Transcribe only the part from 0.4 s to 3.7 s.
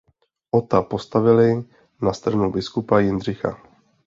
Ota postavili na stranu biskupa Jindřicha.